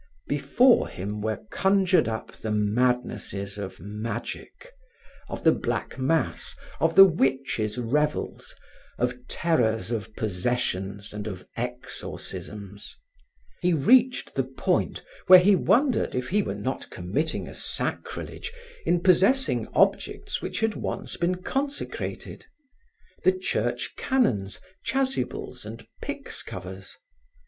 Before 0.27 0.87
him 0.87 1.21
were 1.21 1.45
conjured 1.51 2.07
up 2.07 2.31
the 2.31 2.49
madnesses 2.49 3.59
of 3.59 3.79
magic, 3.79 4.73
of 5.29 5.43
the 5.43 5.51
black 5.51 5.99
mass, 5.99 6.55
of 6.79 6.95
the 6.95 7.05
witches' 7.05 7.77
revels, 7.77 8.55
of 8.97 9.27
terrors 9.27 9.91
of 9.91 10.11
possessions 10.15 11.13
and 11.13 11.27
of 11.27 11.45
exorcisms. 11.55 12.95
He 13.61 13.73
reached 13.75 14.33
the 14.33 14.43
point 14.43 15.03
where 15.27 15.37
he 15.37 15.55
wondered 15.55 16.15
if 16.15 16.29
he 16.29 16.41
were 16.41 16.55
not 16.55 16.89
committing 16.89 17.47
a 17.47 17.53
sacrilege 17.53 18.51
in 18.87 19.01
possessing 19.03 19.67
objects 19.67 20.41
which 20.41 20.61
had 20.61 20.73
once 20.73 21.15
been 21.15 21.43
consecrated: 21.43 22.47
the 23.23 23.33
Church 23.37 23.93
canons, 23.97 24.59
chasubles 24.83 25.63
and 25.63 25.85
pyx 26.01 26.41
covers. 26.41 26.97